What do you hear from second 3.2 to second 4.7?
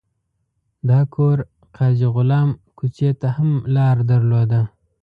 ته هم لار درلوده.